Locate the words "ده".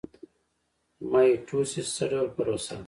2.77-2.79